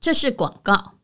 [0.00, 0.94] 这是广告。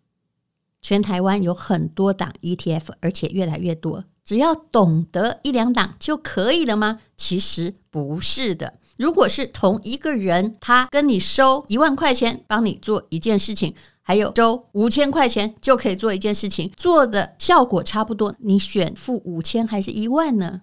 [0.81, 4.05] 全台湾有很多档 ETF，而且越来越多。
[4.25, 7.01] 只要懂得一两档就可以了吗？
[7.17, 8.75] 其实不是的。
[8.97, 13.75] 如果是同一个人，他跟你收一万块钱，帮你做一件事情。
[14.03, 20.63] 还有收五千块钱就可以做一件事情，做的效果差不多，你选付五千还是一万呢？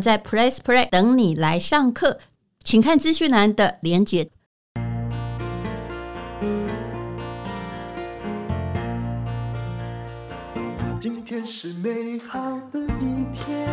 [0.00, 2.18] 在 Press Play 等你来上课，
[2.62, 4.28] 请看资讯栏的连结。
[11.00, 13.68] 今天是美好的一天。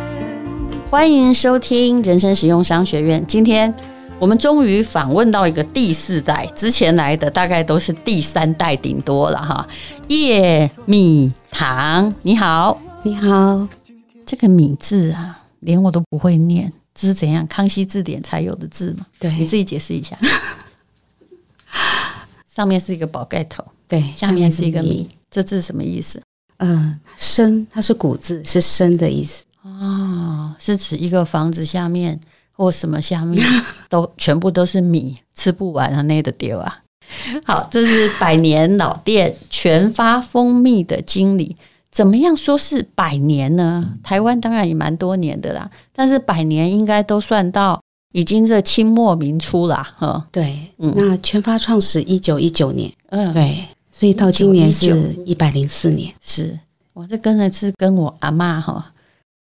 [0.88, 3.24] 欢迎收听人生实用商学院。
[3.26, 3.74] 今天
[4.20, 9.66] 我们终于访问到一个第四代，之前来的大概都是第三代顶多了哈。
[10.08, 13.66] 叶米堂，你好，你好。
[14.24, 17.46] 这个“米”字啊，连我都不会念，这是怎样？
[17.46, 19.06] 康熙字典才有的字嘛？
[19.18, 20.18] 对，你自己解释一下。
[22.46, 26.22] 上面是一个宝盖头，对，下面是一个“米”，这字什么意思？
[26.58, 32.18] 嗯，生它是古字，是生的意思哦，是指一个房子下面
[32.52, 33.46] 或什么下面
[33.90, 36.82] 都全部都是米，吃不完啊，那的丢啊。
[37.44, 41.54] 好，这是百年老店全发蜂蜜的经理，
[41.96, 43.94] 怎么样说是百年呢？
[44.02, 47.80] 台湾当然也蛮多年的啦，但是百年应该都算到
[48.12, 49.94] 已经这清末民初啦。
[49.96, 50.28] 哈。
[50.30, 53.64] 对，嗯，那全发创始一九一九年，嗯，对。
[53.90, 56.58] 所以到今年是一百零四年，是
[56.92, 58.92] 我这跟的是跟我阿嬷哈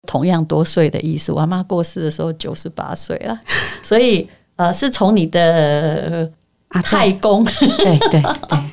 [0.07, 1.33] 同样多岁的意思。
[1.33, 3.37] 我阿妈过世的时候九十八岁了，
[3.83, 6.31] 所以呃是从你的
[6.69, 8.63] 太公对对对，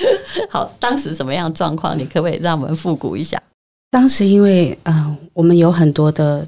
[0.50, 1.98] 好，当时什么样状况？
[1.98, 3.42] 你可不可以让我们复古一下？
[3.90, 6.46] 当时因为呃我们有很多的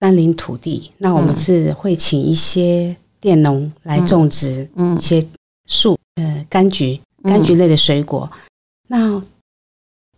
[0.00, 5.26] 山林土地，那我们是会请一些佃农来种植一些
[5.68, 7.00] 树，呃柑橘。
[7.22, 8.40] 柑橘类的水果，嗯、
[8.86, 9.22] 那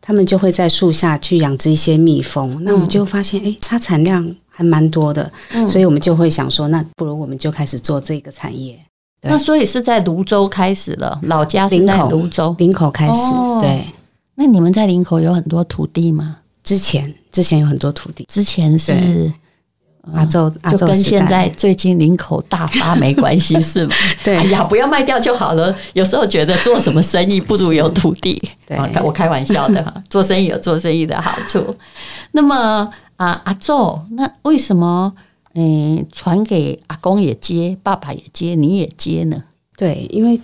[0.01, 2.49] 他们就会在树下去养殖一些蜜蜂。
[2.59, 8.79] 嗯、那我们就发现，哎，它产量还蛮多的，嗯、所以我们就会想说，那不如我们就开始做这个产业。
[9.23, 13.35] 那所以是在泸州开始了，老家是在泸州，林口开始。
[13.35, 13.85] 哦、对，
[14.35, 16.39] 那你们在林口有很多土地吗？
[16.65, 19.33] 之前之前有很多土地，之前是。
[20.13, 23.95] 阿宙，就跟现在最近林口大发没关系是吗？
[24.25, 25.73] 对，哎呀，不要卖掉就好了。
[25.93, 28.33] 有时候觉得做什么生意不如有土地。
[28.67, 31.65] 对，我开玩笑的哈， 做生意有做生意的好处。
[32.33, 35.15] 那么啊，阿宙，那为什么
[35.55, 39.45] 嗯传给阿公也接，爸爸也接，你也接呢？
[39.77, 40.41] 对，因为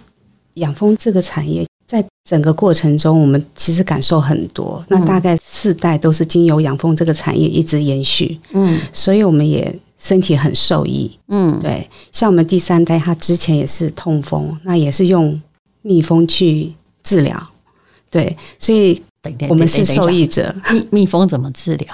[0.54, 1.66] 养蜂这个产业。
[1.86, 4.84] 在整个过程中，我们其实感受很多。
[4.88, 11.88] 那大概四代都是经由养蜂这个产业一直延续，嗯，所以我们也身体很受益，嗯，对。
[12.12, 15.40] 像我们第三代，他之前也是痛风，那也是用
[15.80, 17.48] 蜜蜂去治疗，
[18.10, 19.00] 对，所以
[19.48, 20.54] 我们是受益者。
[20.70, 21.88] 蜜蜜蜂怎么治疗？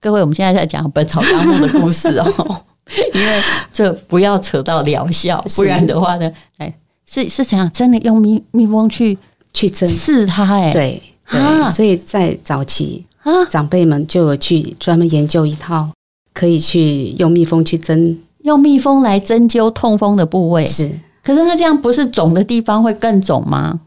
[0.00, 2.64] 各位，我们现在在讲《本草纲目》的故事哦，
[3.12, 6.74] 因为这不要扯到疗效，不然的话呢，哎。
[7.12, 7.68] 是是怎样？
[7.72, 9.18] 真的用蜜蜜蜂去
[9.52, 10.44] 去针刺它？
[10.54, 15.88] 哎，对，啊，所以在早期啊，长辈们就有去专门研究一套，
[16.32, 20.64] 可以去用蜜蜂去针，用蜜蜂来针灸痛风的部位。
[20.64, 20.88] 是，
[21.20, 23.80] 可是那这样不是肿的地方会更肿吗？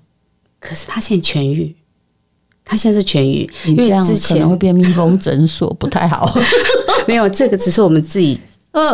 [0.59, 1.74] 可是他现在痊愈，
[2.66, 6.34] 他现在是痊愈，因为之前可能会变蜜蜂诊所， 不太好。
[7.07, 8.40] 没有，这个只是我们自己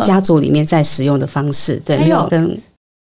[0.03, 2.59] 家族里面在使用的方式，对，没有跟。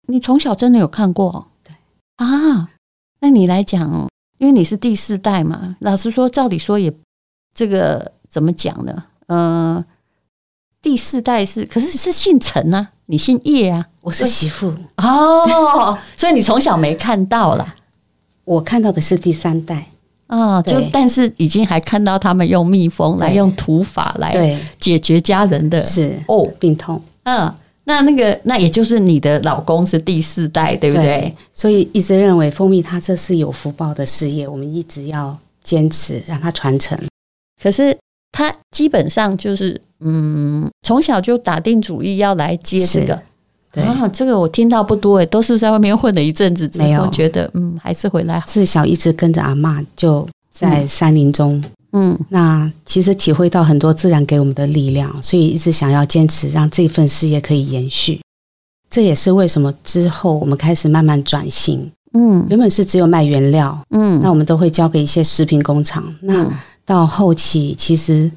[0.07, 1.47] 你从小真的有看过？
[1.63, 1.73] 对
[2.17, 2.69] 啊，
[3.22, 5.77] 那你来讲，因为你是第四代嘛。
[5.80, 6.92] 老实说，照理说也
[7.54, 9.04] 这个怎么讲呢？
[9.27, 9.86] 呃，
[10.81, 17.75] 第四代是，可是是姓陈啊，你姓叶啊，我是媳妇哦，所以你从小没看到啦。
[18.44, 19.91] 我看到的是第三代
[20.31, 26.18] 啊，哦，就但是已经还看到他们用蜜蜂来用土法来解决家人的是。
[26.28, 26.44] 哦。
[26.60, 27.54] 病痛，嗯。
[27.83, 31.06] 那那个，那也就是你的老公是第四代，对不对？
[31.06, 36.98] 对，所以一直认为蜂蜜它这是有福报的事业，我们一直要坚持让它传承。
[37.62, 37.98] 可是
[38.31, 43.19] 他基本上就是，嗯，从小就打定主意要来接这个，
[43.71, 43.83] 对。
[43.83, 48.45] 啊，这个我听到不多诶，都是在外面混了一阵子之后，觉得嗯，还是回来好。
[48.47, 51.63] 自小一直跟着阿嬷，就在山林中，
[51.94, 58.19] 嗯，那其实体会到很多自然给我们的力量，所以一直想要坚持，让这份事业可以延续。
[58.89, 61.89] 这也是为什么之后我们开始慢慢转型。
[62.13, 66.03] 嗯，原本是只有卖原料，嗯，那我们都会交给一些食品工厂。
[66.19, 66.45] 那
[66.85, 68.29] 到后期，其实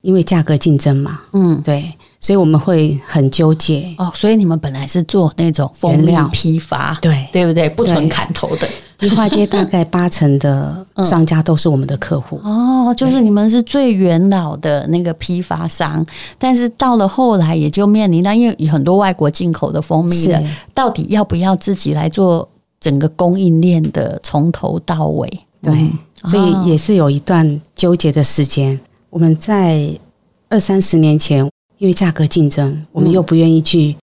[0.00, 3.92] 因为价格竞争嘛，嗯，对，所以我们会很纠结。
[3.98, 7.68] 哦，所以你们本来是做那种原料批发，对，对不对？
[7.70, 8.68] 不纯砍头的。
[8.98, 12.38] 迪化街大概八成的商家都是我们的客户。
[12.44, 16.04] 哦，就是你们是最元老的那个批发商，
[16.38, 20.42] 但是到了后来也就面临到，因为很多外国进口的蜂蜜的，
[20.74, 22.46] 到底要不要自己来做？
[22.80, 25.28] 整个供应链的从头到尾，
[25.60, 28.74] 对，嗯、所以也是有一段纠结的时间。
[28.74, 28.80] 哦、
[29.10, 29.90] 我们在
[30.48, 31.46] 二三十年前，
[31.80, 33.96] 因为价格竞争，我们又不愿意去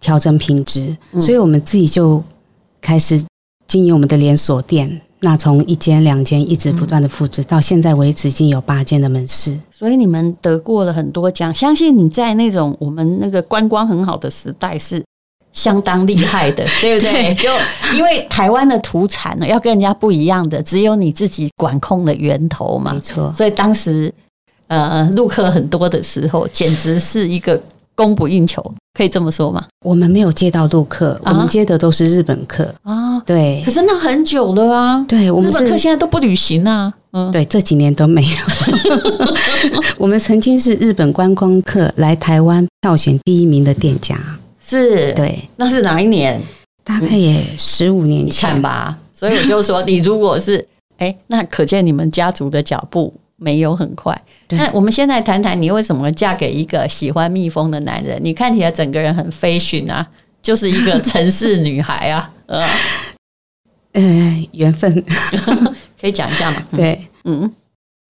[0.00, 2.22] 调整品质，嗯、所以我们自己就
[2.80, 3.22] 开始
[3.66, 5.00] 经营我们的连锁店。
[5.22, 9.58] 那从一间、两间一直不断的复制，嗯、到现在为止已经有八间的门市。
[9.70, 15.04] 所以你们得过了很多奖，相信你在那种我们那个观光很好的时代是。
[15.52, 17.12] 相当厉害的， 对不对？
[17.12, 17.50] 对，就
[17.96, 23.34] 因为台湾的土产呢，要跟人家不一样的，只有你自己管控的源头嘛，没错。
[23.36, 24.14] 所以当时
[24.70, 27.60] 呃，陆客很多的时候，简直是一个
[27.96, 28.62] 供不应求，
[28.94, 29.66] 可以这么说吗？
[29.84, 33.18] 我们没有接到陆客，我们接的都是日本客啊。
[33.26, 35.04] 对，可是那很久了啊。
[35.08, 36.94] 对，我们日本客现在都不旅行啊。
[37.12, 38.28] 嗯，对，这几年都没有。
[39.98, 44.16] 我们曾经是日本观光客来台湾票选第一名的店家。
[44.64, 46.40] 是对，那是哪一年？
[46.84, 48.96] 大概也十五年前，吧。
[49.12, 50.64] 所以我就说，你如果是
[50.98, 54.16] 哎，那可见你们家族的脚步没有很快。
[54.50, 58.20] 那我们现在谈谈，你为什么嫁给一个喜欢蜜蜂的男人？
[58.22, 60.08] 你看起来整个人很 fashion 啊，
[60.40, 62.30] 就是一个城市女孩啊。
[62.46, 62.64] 呃，
[63.94, 65.04] 呃，缘分
[66.00, 66.62] 可以讲一下吗？
[66.76, 67.50] 对，嗯，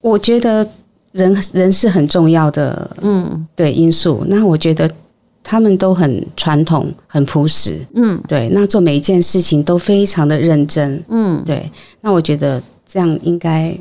[0.03, 0.69] 我觉得
[1.13, 4.25] 人人是很重要的，嗯，对因素。
[4.29, 4.91] 那我觉得。
[5.43, 8.51] 他们都很传统，很朴实，嗯，对。
[8.53, 11.69] 那做每一件事情都非常的认真，嗯，对。
[12.03, 13.75] 那我觉得这样应该，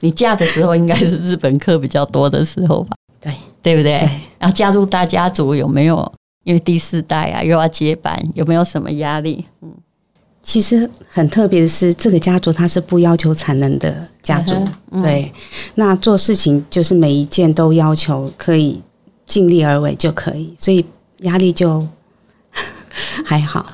[0.00, 2.96] 你嫁的时候应该是日本客比较多的时候吧？
[3.20, 3.98] 对，对不对？
[3.98, 4.10] 对。
[4.38, 6.12] 然后加入大家族有没有？
[6.44, 9.44] 因为第四代啊，又要接班，有没有什么压力？
[9.60, 9.72] 嗯，
[10.42, 14.54] 其实很特别的是，这个家族它是不要求产能的家族，
[14.90, 15.32] 嗯、对。
[15.74, 18.82] 那做事情就是每一件都要求可以。
[19.28, 20.82] 尽力而为就可以，所以
[21.18, 21.86] 压力就
[23.26, 23.66] 还好，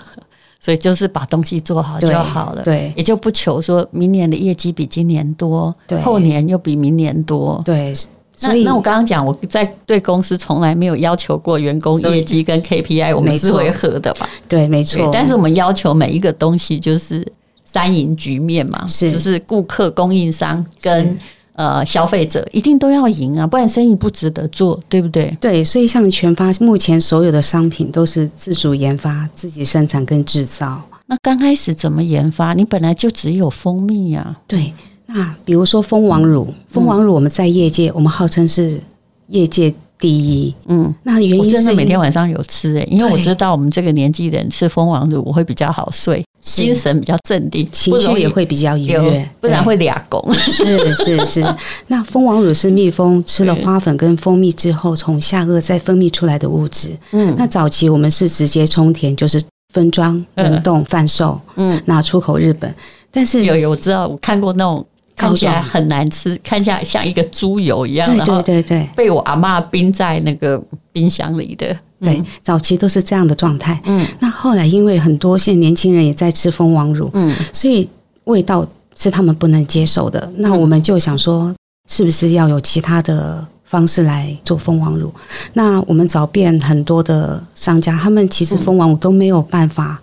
[0.65, 7.95] 所以就是把东西做好就好了，对，也就不求说明年的业绩比今年多，对，后年又比明年多，对。
[8.35, 14.27] 所以那，那我刚刚讲，我在对公司从来没有要求过员工业绩跟 KPI，我们是会合的吧？
[14.49, 15.11] 对，没错。
[15.13, 17.25] 但是我们要求每一个东西就是
[17.67, 21.19] 三赢局面嘛，是，就是顾客、供应商跟。
[21.55, 25.37] 呃，消费者一定都要赢啊，不然生意不值得做，对不对？
[25.41, 30.83] 对，所以像全发目前所有的商品都是自主研发、自己生产跟制造。
[31.07, 32.55] 那刚开始怎么研发？
[32.55, 34.41] 你本来就只有蜂蜜呀、啊。
[34.47, 34.73] 对，
[35.07, 38.81] 那比如说蜂王乳，蜂王乳我们在业界，我们号称是
[39.29, 39.73] 业界。
[40.05, 50.23] 第一，嗯，那原因是我真的每天晚上有吃诶、欸，因为我知道我们这个年纪的人吃蜂王乳，我会比较好睡，精神比较镇定，情绪也会比较愉悦，不然会俩拱。
[50.35, 51.55] 是是是，
[51.89, 56.91] 那蜂王乳是蜜蜂吃了花粉跟蜂蜜之后，从下颚再分泌出来的物质。
[57.13, 59.43] 嗯，那早期我们是直接冲填，就是
[59.73, 62.75] 分装冷冻贩售，嗯，那出口日本，
[63.11, 64.85] 但是有有我知道，我看过那种。
[65.17, 70.61] 看起来很难吃，看起来像一个猪油一样，对对对对，被我阿嬷冰在那个
[70.93, 71.77] 冰箱里的。
[72.01, 73.81] 对，早期都是这样的状态。
[73.85, 77.89] 嗯，那后来因为很多现在年轻人也在吃蜂王乳，嗯，所以
[78.25, 80.31] 味道是他们不能接受的。
[80.37, 81.55] 那我们就想说，
[81.89, 85.11] 是不是要有其他的方式来做蜂王乳？
[85.55, 89.99] 那我们找遍很多的商家，他们其实蜂王乳都没有办法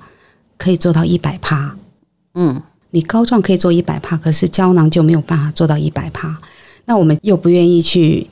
[0.58, 1.76] 可以做到一百趴。
[2.34, 2.60] 嗯。
[2.92, 6.40] 你膏状可以做一百帕，可是胶囊就没有办法做到一百帕。
[6.86, 8.28] 那我们又不愿意去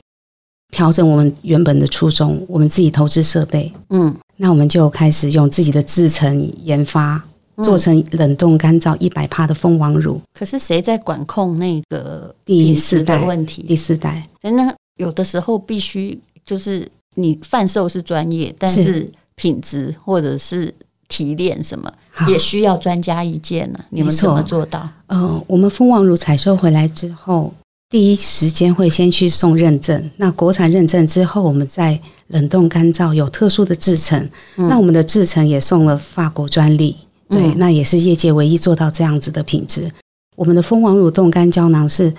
[0.70, 7.22] 调整我们原本的初衷，我们自己投资设备，嗯，那我们就开始用自己的制成研发，
[7.62, 10.20] 做成冷冻干燥一百帕的蜂王乳。
[10.34, 13.62] 可是谁在管控那个第四代问题？
[13.62, 20.74] 第四代，那有的时候必须就是你贩售是专业，但是品质或者是。
[21.12, 21.92] 提炼什么
[22.28, 23.80] 也需要专家意见呢？
[23.90, 24.88] 你们怎么做到？
[25.06, 27.52] 呃，我们蜂王乳采收回来之后，
[27.88, 30.10] 第一时间会先去送认证。
[30.16, 31.98] 那国产认证之后，我们再
[32.28, 34.18] 冷冻干燥，有特殊的制成。
[34.56, 36.96] 嗯、那我们的制成也送了法国专利，
[37.28, 39.90] 对，嗯、那也是业界唯一做到这样子的品质。
[40.36, 42.12] 我们的蜂王乳冻干胶囊是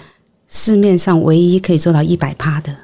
[0.48, 2.76] 市面上唯一可以做到一百趴的。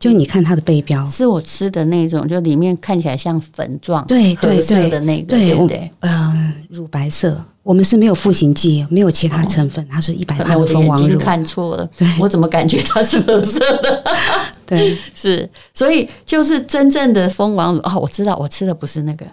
[0.00, 7.44] 就你看它的背标，是我吃的那种，就里面看起来像粉状，对对对的那个，对不对，嗯，乳白色。
[7.62, 11.14] 我们是没有赋形剂，没有其他成分，它是一百趴的蜂王乳。
[11.14, 14.02] 我看错了，对，我怎么感觉它是褐色的？
[14.66, 19.26] 对，是，所以就是真正的蜂王乳哦，我知道，我吃的不是那个，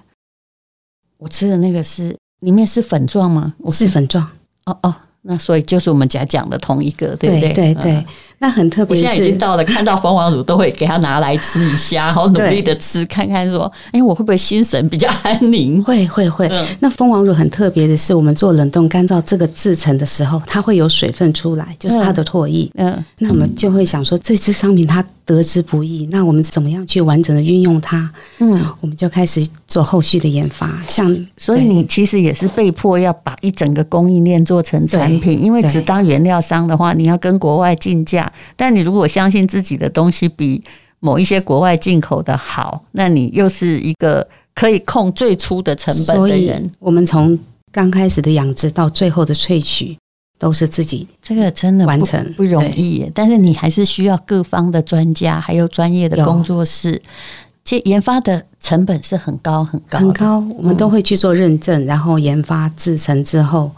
[1.17, 3.53] 我吃的那个是里面是粉状吗？
[3.59, 4.29] 我是粉状，
[4.65, 4.93] 哦哦。
[5.27, 7.53] 那所以就是我们家讲的同一个，对不对？
[7.53, 8.05] 对对
[8.39, 15.81] 那很特别，我现在已经到了看到蜂王乳都会给他拿来吃一下，好努力的吃，看看说，哎，我会不会心神比较安宁？
[15.84, 16.48] 会会会。
[16.48, 22.69] 嗯、那蜂王乳很特别的是，我们做冷冻干燥这个制成的时候，它会有水分出来，就是它的唾液。
[22.75, 23.03] 嗯。
[23.17, 28.10] 那我们就会想说，这支商品它得之不易，那我们怎么样去完整的运用它？
[28.39, 30.81] 嗯，我们就开始做后续的研发。
[30.88, 31.05] 像，
[31.36, 35.43] 所以你其实也是被迫要把一整个供应链做成产品。
[35.43, 38.31] 因为只当原料商的话，你要跟国外竞价。
[38.55, 40.63] 但你如果相信自己的东西比
[41.01, 46.72] 某一些国外进口的好，那你又是一个可以控最初的成本的人。
[46.79, 47.38] 我们从
[47.74, 49.98] 刚开始的养殖到最后的萃取，
[50.38, 53.10] 都是自己这个真的完成不容易。
[53.13, 57.01] 但是你还是需要各方的专家，还有专业的工作室，
[57.63, 60.39] 其实研发的成本是很高很高很高。
[60.58, 63.72] 我们都会去做认证，然后研发制成之后。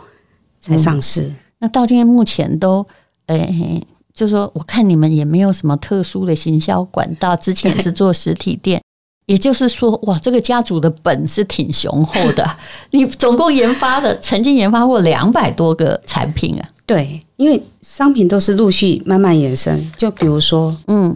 [0.61, 2.85] 才上市，嗯，那到今天目前都，
[3.27, 8.81] 诶、欸，就说，我看你们也没有什么特殊的行销管道，之前也是做实体店，
[9.29, 12.43] 也就是说，哇，这个家族的本是挺雄厚的。
[12.89, 16.67] 你总共研发的，曾经研发过两百多个产品啊。
[16.87, 21.15] 对，因为商品都是陆续慢慢延伸，就比如说，嗯，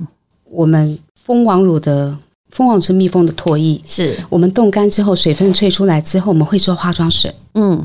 [0.51, 2.15] 我们蜂王乳的
[2.51, 7.84] 蜂王乳是蜜蜂的唾液，是我们冻干之后，水分萃出来之后，我们会做化妆水，嗯。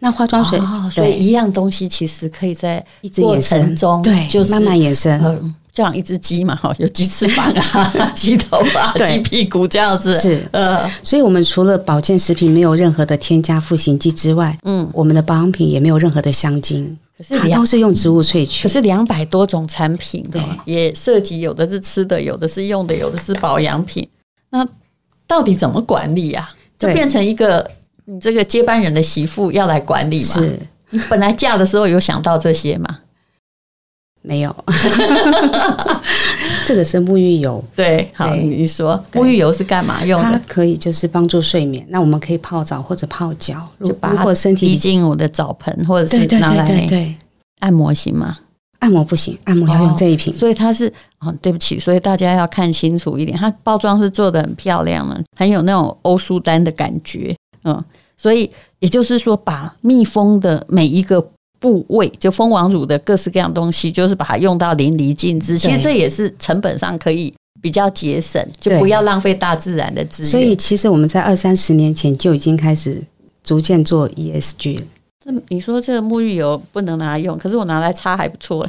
[0.00, 2.82] 那化妆水，哦、所以一样东西其实可以在
[3.16, 5.20] 过程中，对，就是慢慢延伸。
[5.24, 10.18] 嗯，就像一只鸡嘛，哈，有鸡翅膀啊， 鸡头啊， 鸡屁股这样子。
[10.18, 18.64] 是，呃，所以我们除了保健食品没有任何的添加赋形剂之外，嗯，我们的保养品也没有任何的香精，可是它都是用植物萃取。
[18.64, 24.08] 可是两百多种产品，对，也涉及有的是吃的，有的是用的，有的是保养品。
[24.50, 24.66] 那
[25.28, 26.50] 到底怎么管理啊？
[26.76, 27.70] 就变成一个。
[28.10, 30.24] 你这个接班人的媳妇要来管理嘛？
[30.32, 30.58] 是
[30.88, 33.00] 你本来嫁的时候有想到这些吗？
[34.28, 34.54] 没有，
[36.66, 37.64] 这个是沐浴油。
[37.74, 40.32] 对，好，你说沐浴油是干嘛用的？
[40.32, 41.82] 它可以就是帮助睡眠。
[41.88, 47.16] 那我们可以泡澡或者泡脚，就把如果身体滴进我的澡盆，或者是拿来
[47.60, 48.36] 按摩行吗？
[48.80, 50.30] 按摩不行，按摩要用这一瓶。
[50.30, 57.82] 哦，所以它是哦，对不起，所以大家要看清楚一点，它包装是做的很漂亮的，很有那种欧舒丹的感觉，嗯。
[58.20, 61.24] 所以也就是说，把密封的每一个
[61.58, 65.58] 部位，就蜂王乳的各式各样东西，就是把它用到淋漓尽致。
[65.58, 70.30] 其实这也是成本上可以比较节省，就不要浪费大自然的资源。
[70.30, 73.02] 所以其实我们在二三十年前就已经开始
[73.42, 74.82] 逐渐做 ESG 了。
[75.24, 78.66] 这你说这个沐浴油不能拿来用，可是我拿来擦还不错。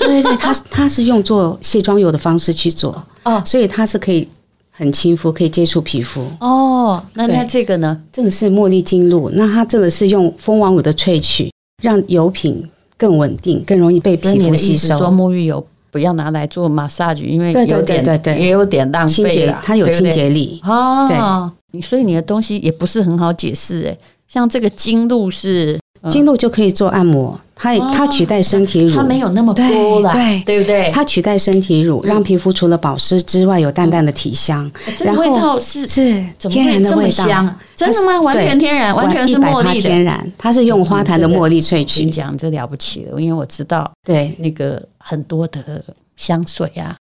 [0.00, 4.28] 对对，它它是用做卸妆油的方式去做哦，所以它是可以。
[4.72, 7.04] 很亲肤，可以接触皮肤哦。
[7.12, 8.00] 那那这个呢？
[8.10, 12.62] 这个是茉莉精露，那它这个是用蜂王乳的萃取，让油品
[12.96, 14.98] 更稳定，更容易被皮肤吸收。
[14.98, 19.54] 说沐浴油不要拿来做 massage，因为有点对对对对，也有点浪费。
[19.62, 21.50] 它有清洁力哦。
[21.72, 25.78] 你所以你的东西也不是很好解释诶，像这个精露是。
[26.08, 30.90] 精露就可以做按摩，它它取代身体乳，它没有那么多了，对对不对？
[30.92, 34.70] 它取代身体乳，让皮肤除了保湿之外，有淡淡的体香。
[35.00, 37.26] 然后味道是是天然的味道，
[37.76, 38.20] 真的吗？
[38.22, 42.04] 完全天然，完全是茉莉的天然，它是用花坛的茉莉萃取。
[42.04, 45.84] 你讲这了不起了，因为我知道，对那个很多的
[46.16, 46.96] 香水啊。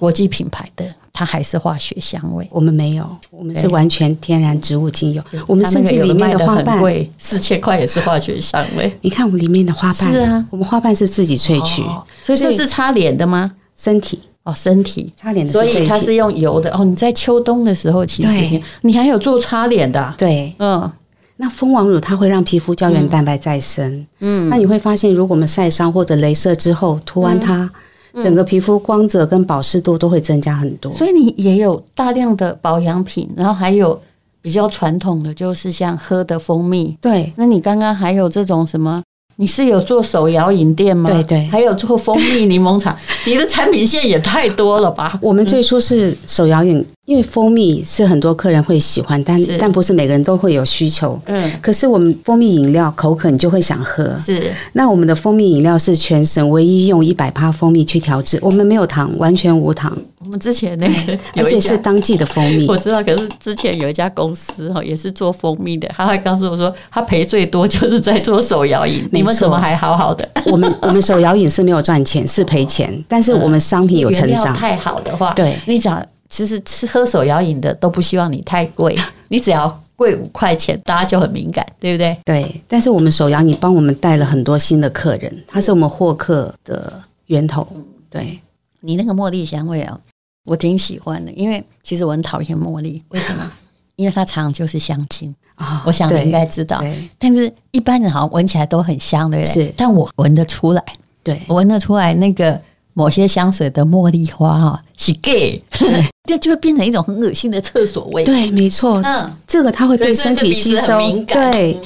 [0.00, 2.48] 国际品牌的，它还是化学香味。
[2.52, 5.22] 我们没有，我们是完全天然植物精油。
[5.46, 8.90] 我们甚至里面的花瓣贵，四千块也是化学香味。
[9.02, 11.82] 你看我们里面的花瓣，是啊，我们花瓣是自己萃取，
[12.22, 13.50] 所以这是擦脸的吗？
[13.76, 16.82] 身体哦，身体擦脸的，所以它是用油的哦。
[16.82, 20.90] 你在秋冬的时候，其实你还有做擦脸的，对，嗯。
[21.36, 27.70] 那蜂王乳它会让皮肤胶原蛋白再生，嗯，那你会发现，如果我们晒伤或者镭射之后涂完它。
[28.14, 34.00] 整个皮肤光泽跟保湿度都会增加很多，所以你也有大量的保养品，然后还有
[34.42, 36.96] 比较传统的，就是像喝的蜂蜜。
[37.00, 39.02] 对，那你刚刚还有这种什么
[39.40, 41.08] 你是有做手摇饮店吗？
[41.10, 42.94] 对对，还有做蜂蜜柠檬茶，
[43.24, 45.18] 你的产品线也太多了吧？
[45.22, 51.18] 我们最初是手摇饮，因为蜂蜜是很多客人会喜欢，但但不是每个人都会有需求。
[51.24, 54.14] 嗯，可是我们蜂蜜饮料口渴，你就会想喝。
[54.22, 59.96] 是，那我们的蜂蜜饮料是全省唯一用一百帕蜂蜜去调制，我们没有糖，完全无糖。
[60.22, 63.02] 我们之前那个，而且是当季的蜂蜜，我知道。
[63.02, 69.02] 可是之前有一家公司哈，也是做蜂蜜的，他还告诉我说，他赔最多就是在做手摇饮。
[69.10, 70.28] 你们怎么还好好的？
[70.46, 72.92] 我们我们手摇饮是没有赚钱，是赔钱。
[73.08, 74.54] 但是我们商品有成长。
[74.54, 78.96] 太好的话，对，你讲其实吃喝手摇饮的都不希望你太贵，
[79.28, 82.16] 你只要贵五块钱，大家就很敏感，对不对？
[82.24, 82.60] 对。
[82.68, 86.92] 但是我们手摇你帮我们带了很多新的客人，他是我们获客的
[87.26, 87.66] 源头。
[88.08, 88.38] 对，
[88.80, 89.98] 你那个茉莉香味啊。
[90.46, 93.52] 我挺喜欢的，因为其实我很讨厌茉莉，为什么？
[94.00, 95.82] 因为它常常就是香精啊。
[95.84, 96.82] 我想你应该知道，
[97.18, 99.66] 但是一般人好像闻起来都很香，对不对？
[99.66, 100.82] 是，但我闻得出来，
[101.22, 102.60] 对，我闻得出来那个
[102.94, 105.62] 某些香水的茉莉花哈，是 gay，
[106.26, 108.24] 就就会变成一种很恶心的厕所味。
[108.24, 111.78] 对，没错，嗯，这个它会被身体吸收，对，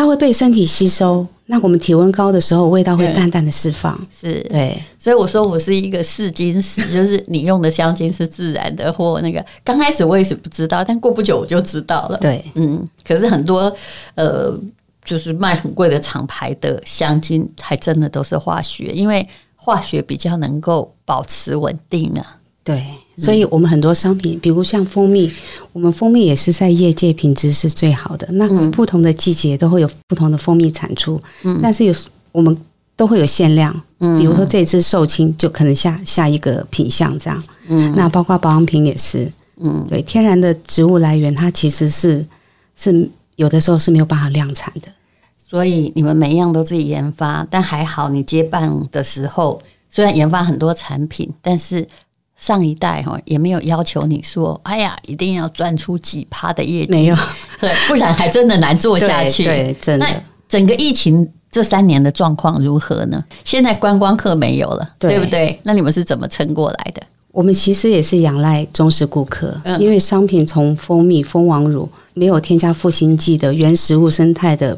[0.00, 1.26] 它会被身体吸收。
[1.44, 3.94] 那我们体温高的时候，味道会淡淡的释放。
[4.10, 12.16] 是对，所以我说我是一个试金石， 就是你用的香精是自然的，或那个刚开始我也是不知道，但过不久我就知道了。
[12.16, 13.70] 对，嗯，可是很多
[14.14, 14.58] 呃，
[15.04, 22.39] 就是卖很贵的厂牌的香精，还真的都是化学，因为化学比较能够保持稳定啊。
[22.64, 22.82] 对。
[23.16, 25.30] 所以，我们很多商品，比如像蜂蜜，
[25.74, 28.26] 我们蜂蜜也是在业界品质是最好的。
[28.32, 31.94] 那不同的季节都会有不同的蜂蜜产出，嗯，但是有
[32.32, 32.56] 我们
[32.96, 42.24] 都会有限量，嗯，比如说这支寿青就可能下下一个品相这样，嗯，那包括保养品也是，嗯，对，天然的植物来源它其实是
[42.74, 44.88] 是有的时候是没有办法量产的，
[45.36, 51.86] 所以你们每一样都自己研发，但还好你接棒的时候虽然研发很多产品，但是。
[52.40, 57.16] 上一代哈也没有要求你说，哎呀，一定要赚出几趴的业绩，没有，
[57.60, 59.44] 对，不然还真的难做下去。
[59.44, 60.06] 对，对，真的。
[60.06, 63.22] 那整个疫情这三年的状况如何呢？
[63.44, 65.60] 现在观光客没有了，对，对不对？
[65.62, 67.02] 那你们是怎么撑过来的？
[67.30, 74.76] 我们其实也是仰赖忠实顾客，嗯，因为商品从蜂蜜、蜂王乳，没有添加赋新剂的原食物生态的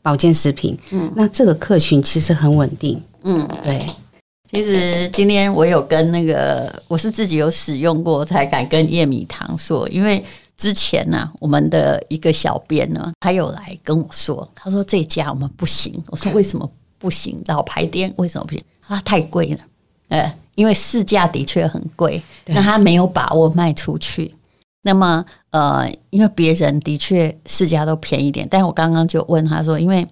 [0.00, 3.84] 保健食品，嗯，那这个客群其实很稳定，嗯，对。
[4.50, 9.88] 其实今天我有跟那个，我是自己有使用过，才敢跟叶米堂说。
[9.90, 10.20] 因为
[10.56, 15.94] 之前呢、啊，我们的一个小编呢，他有来跟我说，他说这家我们不行。
[16.08, 17.40] 我说为什么不行？
[17.46, 18.60] 老牌店为什么不行？
[18.88, 19.60] 啊，太贵了。
[20.08, 24.34] 呃，因为市价的确很贵，那他没有把握卖出去。
[24.82, 30.04] 那么呃，因为别人的确市价都便宜一点，但我刚刚就问他说，因为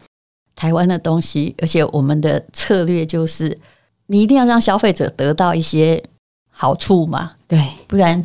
[0.55, 3.59] 台湾的东西，而且我们的策略就是。
[4.09, 6.03] 你一定要让消费者得到一些
[6.51, 7.33] 好处嘛？
[7.47, 8.23] 对，不然，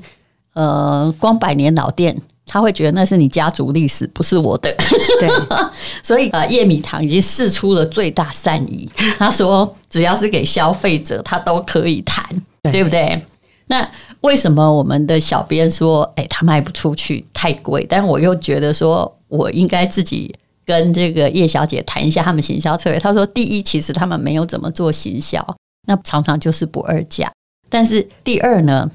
[0.53, 4.73] 呃，光百年老店，他会觉得那是你家族历史，不是我的。
[5.19, 5.29] 对，
[6.01, 12.25] 所以呃，叶米堂已经试出了最大善意， 他说只要是给消费者，他都可以谈，
[12.63, 13.21] 对，对不对？
[13.67, 13.87] 那
[14.21, 17.85] 为什么我们的小编说，哎，他卖不出去，太贵？
[17.89, 20.33] 但我又觉得说我应该自己
[20.65, 22.99] 跟这个叶小姐谈一下他们行销策略。
[22.99, 25.43] 他说，第一，其实他们没有怎么做行销。
[25.85, 27.31] 那常常就是不二价，
[27.69, 28.89] 但是第二呢，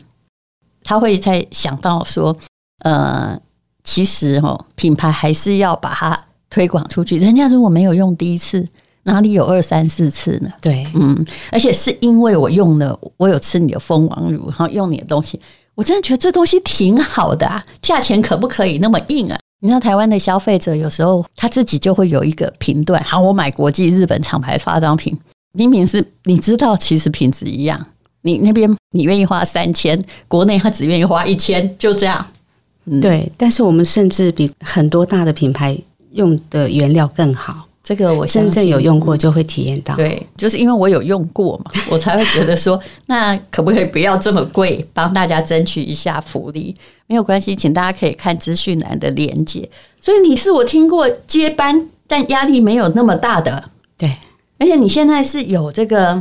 [0.82, 2.36] 他会在想到说，
[2.84, 3.38] 呃，
[3.84, 7.18] 其实哦，品牌还是要把它推广出去。
[7.18, 8.66] 人家如果没有用第一次，
[9.02, 10.50] 哪里有二三四次呢？
[10.60, 15.40] 对，嗯，而且是因为我用了，我有吃你的蜂王乳，然后用你的东西，
[15.74, 17.64] 我真的觉得这东西挺好的啊。
[17.82, 19.38] 价钱可不可以那么硬啊？
[19.60, 25.18] 你知道台湾的消费者有时候他自己就会有一个评断，好，我买国际日本厂牌化妆品。
[25.52, 27.86] 明明是你知道，其实品质一样。
[28.22, 32.24] 你那边你愿意花三千，国内他只愿意花一千，就这样。
[32.84, 35.78] 嗯，对，但是我们甚至比很多大的品牌
[36.10, 37.66] 用的原料更好。
[37.82, 39.94] 这个我真正有用过就会体验到。
[39.94, 46.76] 对，就是因为我有用过嘛，我才会觉得说，那可不可以不要这么贵，帮大家争取一下福利？
[47.06, 49.66] 没有关系，请大家可以看资讯栏的连接。
[50.00, 53.70] 所以你是我听过接班，但压力没有那么大的。
[53.96, 54.12] 对。
[54.58, 56.12] 而且你现在是有这个，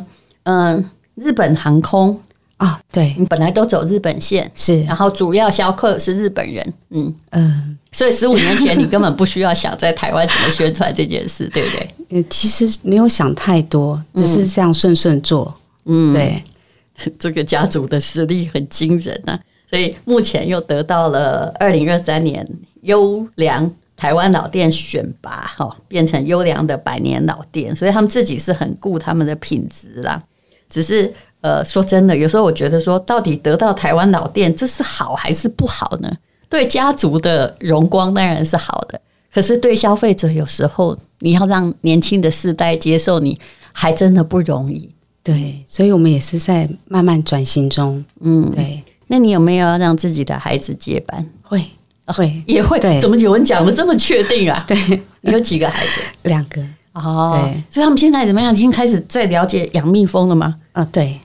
[0.43, 2.19] 嗯、呃，日本航空。
[2.58, 7.13] 啊，对，你本来都走日本线，是，然后主要销客是日本人，嗯。
[7.30, 11.89] 嗯、呃，所以十五年前你根本不需要想在台湾怎么宣传这件事， 对不对？
[12.10, 15.54] 嗯，其实没有想太多，只是这样顺顺做，
[15.86, 16.41] 嗯，对，
[17.19, 22.43] 这个家族的实力很惊人啊，所以目前又得到了二零二三年
[22.82, 30.22] 优良台湾老店选拔哈，变成优良的百年老店，所以他们自己是很顾他们的品质啦。
[30.70, 36.12] 只是呃，说真的，有时候我觉得说，到底得到台湾老店，这是好还是不好呢？
[36.48, 39.02] 对家族的荣光当然是好的，
[39.34, 43.40] 可是对消费者，有时候你要让年轻的世代接受你，
[43.72, 44.90] 还真的不容易。
[45.24, 48.04] 对，所以我们也是在慢慢转型中。
[48.22, 48.82] 嗯，对。
[49.08, 51.26] 那你有没有要让自己的孩子接班？
[51.42, 51.64] 会。
[52.13, 54.63] 会也会，对，怎么有人讲的这么确定啊？
[54.67, 54.78] 对，
[55.22, 56.02] 你有几个孩子？
[56.24, 56.62] 两个
[56.93, 57.38] 哦。
[57.39, 58.54] 对，所以他们现在怎么样？
[58.54, 60.56] 已经开始在了解养蜜蜂了吗？
[60.72, 61.20] 啊、哦，对，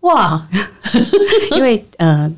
[0.00, 0.46] 哇，
[1.56, 2.30] 因为呃，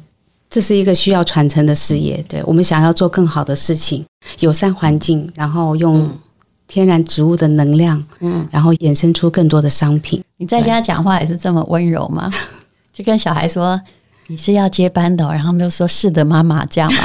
[0.49, 2.25] 这是一个需要传承的事业。
[2.29, 4.05] 对，我们想要做更好的事情，
[4.41, 6.11] 友善环境，然后用
[6.67, 10.23] 天然植物的能量，嗯，然后衍生出更多的商品。
[10.39, 12.33] 你在家讲话也是这么温柔吗？
[12.93, 13.81] 就跟小孩说
[14.29, 17.01] 你是要接班的，然后他们就说是的，妈妈这样吗？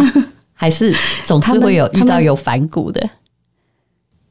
[0.61, 0.95] 还是
[1.25, 3.09] 总是会有遇到有反骨的，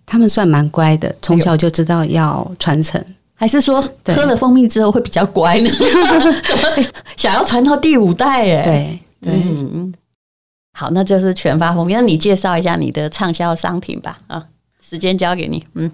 [0.06, 3.04] 他们算蛮乖的，从小就知道要传承。
[3.34, 5.68] 还是说喝了蜂蜜之后会比较乖呢？
[7.16, 8.62] 想要传到第五代耶？
[8.62, 9.92] 对对，嗯，
[10.78, 11.94] 好，那就是全发蜂蜜。
[11.94, 14.20] 那你介绍一下你的畅销商品吧。
[14.28, 14.46] 啊，
[14.80, 15.64] 时间交给你。
[15.74, 15.90] 嗯，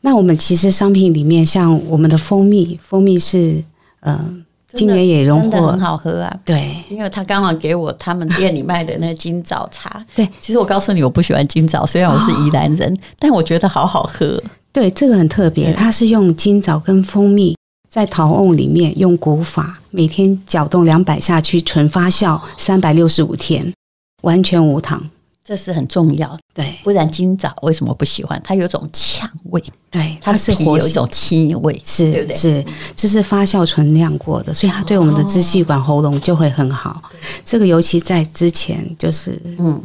[0.00, 3.62] 那我们其实商品里面，像我们的蜂蜜，蜂蜜是
[4.00, 4.16] 嗯。
[4.16, 6.36] 呃今年也荣获很好喝啊！
[6.44, 10.04] 对，因为他刚好给我他们店里卖的那个金枣茶。
[10.14, 14.42] 对，其实我告诉你，我不喜欢金枣，虽然我是宜兰人，哦、但我觉得好好喝。
[14.72, 17.56] 对，这个很特别，它是用金枣跟蜂蜜
[17.88, 23.72] 在陶瓮里面用古法，每天搅动两百下去，纯发酵三百六十五天，
[24.22, 25.10] 完全无糖。
[25.46, 28.40] 这是很重要，对，不然今早为什么不喜欢？
[28.42, 32.36] 它有种呛味，对，它是皮有一种气味，是，对不对？
[32.36, 32.64] 是，
[32.96, 37.02] 这是发酵纯酿过的，所以它对我们的支气管、喉咙就会很好。
[37.44, 39.78] 这个尤其在之前，就是嗯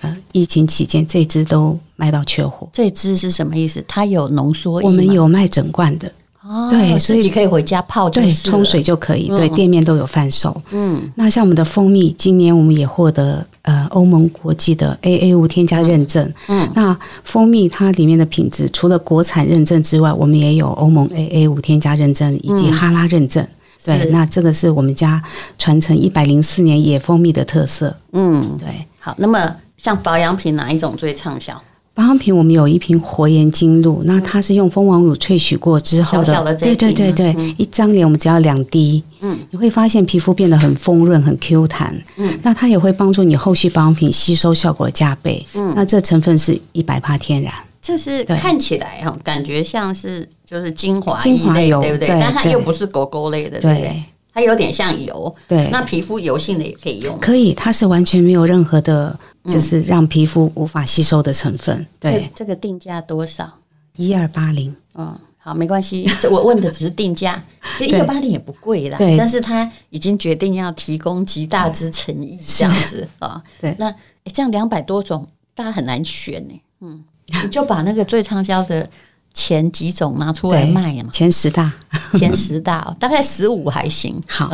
[0.00, 2.66] 呃，疫情期间，这支都卖到缺货。
[2.72, 3.84] 这支是什么意思？
[3.86, 6.10] 它有浓缩，我们有卖整罐的。
[6.42, 9.28] 哦、对，所以自己可以回家泡，对，冲水就可以。
[9.28, 10.62] 对，店面都有贩售。
[10.72, 16.32] 嗯，那像我们的蜂蜜，今年我们也获得呃欧盟国际的 AA 无添加认证。
[16.48, 23.42] 嗯，那蜂蜜它里面的品质，除了国产认证之外，我们也有欧盟 AA 无添加认证以及哈拉认证。
[23.86, 25.22] 嗯、对，那这个是我们家
[25.58, 27.94] 传承一百零四年野蜂蜜的特色。
[28.12, 28.68] 嗯，对。
[28.98, 31.60] 好，那么像保养品哪一种最畅销？
[31.94, 52.08] 保养品，我们有一瓶活颜精露，那它是用蜂王乳萃取过之后的，对对对对，嗯、一张脸我们只要两滴，嗯，你会发现皮肤变得很丰润、很 Q 弹，嗯，那它也会帮助你后续保养品吸收效果加倍，嗯，那这成分是一百帕天然，这是看起来哈，感觉像是就是精华精华油，对不对？
[52.08, 54.02] 但它又不是狗狗类的，对不对？
[54.34, 59.18] 它有点像油，对，那皮肤油性的也可以用，可以，它是完全没有任何的。
[59.46, 61.86] 就是让皮肤无法吸收的成分。
[62.00, 63.52] 对，这个定价多少？
[63.96, 64.74] 一二八零。
[64.94, 66.10] 嗯，好，没关系。
[66.30, 67.44] 我问的只是定价，
[67.76, 68.96] 其实一二八零也不贵啦。
[68.96, 73.42] 对，但是他已经决定要提供极大之诚意，这样子啊。
[73.60, 73.94] 对，那
[74.32, 76.62] 这样两百多种，大家很难选呢。
[76.80, 77.04] 嗯，
[77.42, 78.88] 你就把那个最畅销的
[79.34, 81.10] 前几种拿出来卖嘛。
[81.12, 81.70] 前十大，
[82.16, 84.18] 前十大， 大概十五还行。
[84.26, 84.48] 好，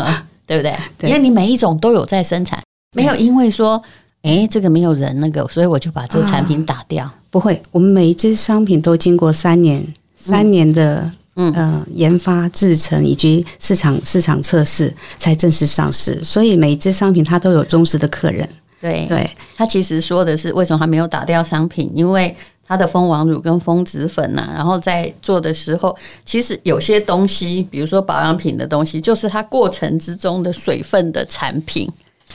[0.45, 0.75] 对不对？
[1.09, 2.61] 因为你每一种都有在生产，
[2.97, 3.81] 没有因为说。
[4.23, 7.07] 哎，这个没有人那个，所以我就把这个产品打掉。
[7.07, 16.23] 啊、不会，我们每一只商品都经过三年、嗯、三年的嗯呃研发制成以及市场市场测试才正式上市。
[16.23, 18.47] 所以每一只商品它都有忠实的客人。
[18.79, 21.91] 对对，他其实说的是为什么还没有打掉商品？
[21.95, 22.37] 因为
[22.71, 31.91] 它的蜂王乳跟蜂子粉呐、啊，然后在做的时候，其实有些东西，比如说保养品的东西，就是它过程之中的水分的产品。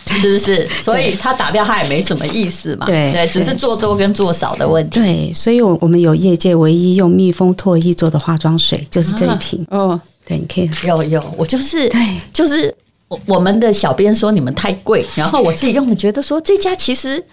[0.08, 0.68] 是不是？
[0.84, 2.86] 所以它打掉它也没什么意思嘛。
[2.86, 5.00] 对对，只是做多跟做少的问题。
[5.00, 9.66] 对，所以，我我们有业界唯一用蜜蜂唾液做的化妆水，就是这一瓶。
[9.72, 12.76] 嗯、啊，对，你可以有有，我就是对，就是
[13.08, 17.24] 我我们的小编说你们太贵，然后我自己用的觉得说这家其实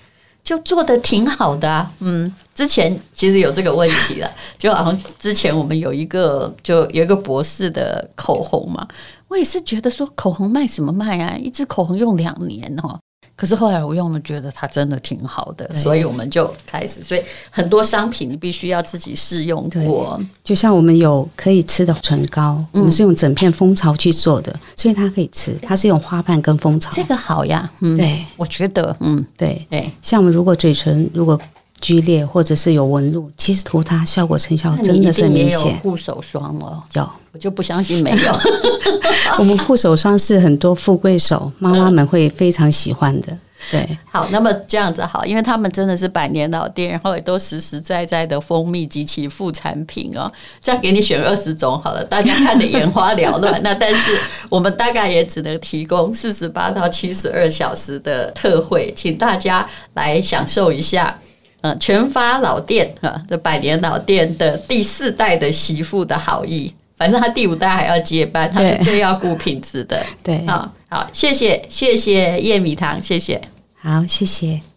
[0.42, 1.90] 就做的挺好的啊。
[2.00, 8.86] 嗯，之前其实有这个问题了， 就好像之前我们有一个就有一个博士的口红嘛。
[9.28, 11.36] 我也是觉得说口红卖什么卖啊？
[11.38, 12.98] 一支口红用两年哦。
[13.34, 17.02] 可是后来我用了，觉得它真的挺好的，所以我们就开始。
[17.02, 20.20] 所以很多商品你必须要自己试用过。
[20.44, 25.56] 就像我们有可以吃的唇膏，我们是用整片蜂巢去做的，所以它可以吃。
[25.62, 27.68] 它是用花瓣跟蜂巢，这个好呀。
[27.80, 29.90] 嗯，对，我觉得，嗯，对对。
[30.02, 31.40] 像我们如果嘴唇如果
[31.82, 35.76] 剧烈或者是有纹路，其实涂它效果成效真的是明显。
[35.80, 37.06] 护手霜哦，有。
[37.32, 38.40] 我就不相信没有。
[39.38, 43.36] 我们护手霜是很多富贵手妈妈们会非常喜欢的。
[43.70, 50.30] 对，好，那么这样子好，因为他们真的是百年老店，然后也都实实在在的蜂蜜及其副产品哦。
[50.60, 53.58] 这样给你选二十种好了，大家看得眼花缭乱。
[53.64, 54.18] 那但是
[54.50, 61.16] 我们大概也只能提供四十八到七十二小时的特惠，请大家来享受一下。
[61.62, 66.72] 呃，全发老店啊，这百年老店的第四代的媳妇的好意。
[66.96, 70.04] 反正他第五代还要接班，他是最要顾品质的。
[70.22, 73.40] 对，好好，谢谢谢谢叶米堂，谢谢，
[73.80, 74.71] 好谢谢。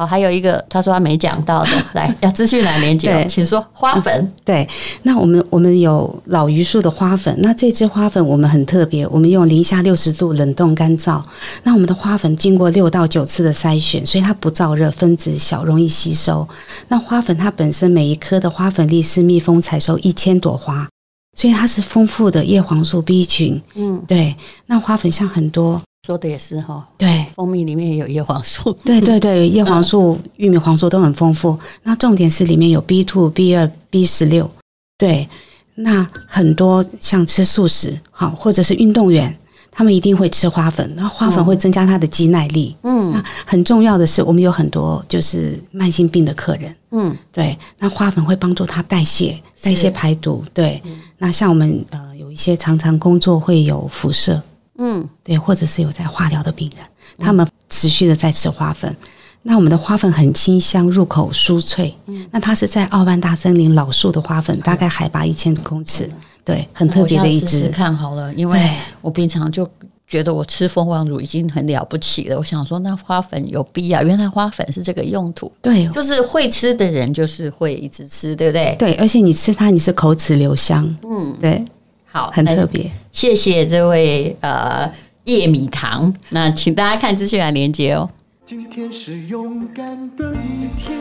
[0.00, 4.10] 好，还有一个他说他没讲到的，来 要资讯栏连接，对请说花粉。
[4.14, 4.68] 嗯、对，
[5.02, 11.22] 那我们我们有老榆树的花粉，那这支花粉我们很特别，我们用零下六十度冷冻干燥，
[11.64, 16.48] 那我们的花粉经过六到九次的筛选，所以它不燥热，分子小，容易吸收。
[16.88, 20.88] 那花粉它本身每一颗的花粉粒是蜜蜂采收一千朵花。
[21.36, 24.34] 所以它是丰富的叶黄素 B 群，嗯，对。
[24.66, 31.58] 那花粉像很多说的也是哈，对，蜂蜜里面也有叶黄素，对对对，叶黄素、玉米黄素都很丰富。
[31.82, 34.50] 那重点是里面有 B two、B 二、B 十六，
[34.96, 35.28] 对。
[35.74, 39.34] 那很多像吃素食好，或者是运动员，
[39.70, 43.12] 他们一定会吃花粉，那花粉会增加他的肌耐力，嗯。
[43.12, 47.56] 那很重要的是，我们有很多就是慢性病的客人，嗯，对。
[47.78, 49.38] 那花粉会帮助他代谢。
[49.62, 50.80] 代谢排毒，对。
[50.84, 54.42] 嗯、那像我们呃有一些常常工作会有辐射，
[54.80, 56.84] 嗯，对，或者是有在化疗的病人，
[57.18, 58.94] 嗯、他们持续的在吃花粉。
[59.42, 61.94] 那我们的花粉很清香，入口酥脆。
[62.06, 66.14] 嗯，那它是在奥万大森林老树的花粉，大概海拔一千公尺，嗯、
[66.44, 67.68] 对，很特别的一支。
[67.68, 69.64] 看好了，因为我平常就。
[70.10, 74.02] 觉得我吃蜂王乳已经很了不起了，我想说那花粉有必要？
[74.02, 78.74] 原来花粉是这个用途，对，就是会吃的人就是会一直吃，对不对？
[78.76, 81.64] 对，而且你吃它，你是口齿留香，嗯，对，
[82.12, 82.90] 好，很特别。
[83.12, 84.92] 谢谢这位呃
[85.24, 88.10] 叶米堂，那请大家看资讯栏连接哦。
[88.44, 90.98] 今天是勇敢的一天，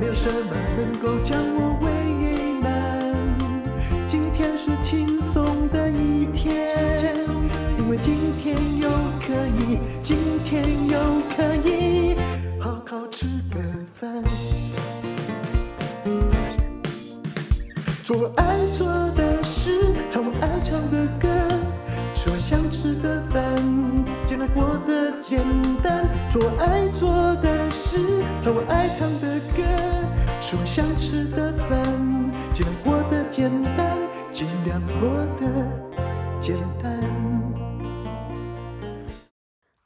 [0.00, 1.86] 没有什么能够将我为
[2.60, 3.14] 难，
[4.08, 6.66] 今天是轻松的一天。
[7.78, 8.90] 因为今天又
[9.24, 10.98] 可以，今天又
[11.36, 12.16] 可以
[12.58, 13.60] 好好吃个
[13.94, 14.24] 饭，
[18.02, 18.55] 做爱
[25.28, 25.42] 简
[25.82, 26.06] 单。
[26.30, 27.10] 做爱做
[27.42, 27.98] 的事，
[28.40, 29.62] 唱我爱唱的歌，
[30.40, 31.82] 吃我想吃的饭，
[32.54, 33.98] 尽量过得简单，
[34.32, 35.10] 尽量过
[35.40, 35.66] 得
[36.40, 37.02] 简单。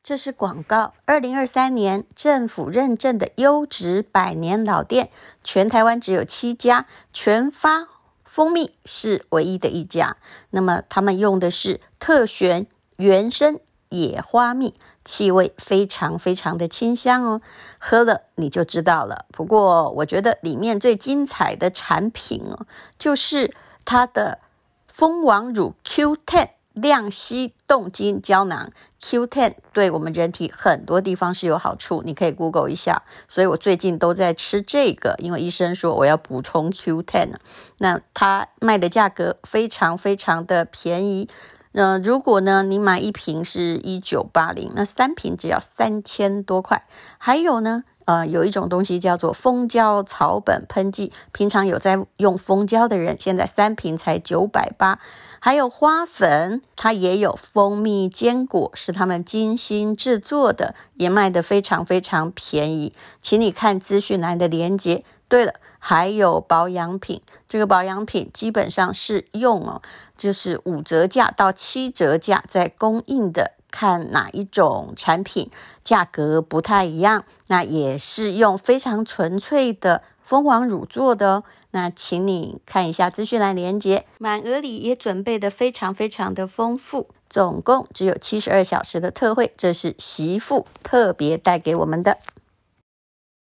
[0.02, 0.92] 这是广告。
[1.06, 5.08] 二零二三年政府认证的优质百年老店，
[5.42, 7.88] 全台湾只有七家，全发
[8.26, 10.18] 蜂蜜是唯一的一家。
[10.50, 17.40] 那么他们用的是特选原生野花蜜，气味非常非常的清香哦，
[17.78, 19.26] 喝了你就知道了。
[19.32, 22.66] 不过我觉得里面最精彩的产品哦，
[22.98, 23.52] 就是
[23.84, 24.38] 它的
[24.86, 26.48] 蜂王乳 Q10。
[26.72, 28.70] 亮烯冻精胶囊
[29.02, 33.02] Q10 对我们人体很多地方是有好处，你可以 Google 一下。
[33.26, 37.34] 所以我最近都在吃这个，因为医生说我要补充 Q10。
[37.78, 41.28] 那它卖的价格非常非常的便宜。
[41.72, 46.84] 那、如果呢，你买一瓶是一九八零，那三瓶只要三千多块。
[47.16, 54.98] 还有呢，呃，有一种东西叫做蜂胶草本喷剂，平常有在用蜂胶的人，现在三瓶才九百八。
[55.38, 62.92] 还有花粉，它也有蜂蜜坚果，是他们精心制作的，也卖得非常非常便宜。
[63.22, 65.04] 请你看资讯栏的链接。
[65.28, 69.82] 对了，还有保养品，这个保养品基本上是用哦，
[70.16, 75.50] 就是五折价到七折价在供应的，看哪一种产品
[75.82, 81.44] 价格不太一样，那也是用非常纯粹的蜂王乳做的哦。
[81.72, 92.18] 那请你看一下资讯栏连接，满额礼也准备的非常非常的丰富，总共只有七十二小时的特惠，这是媳妇特别带给我们的。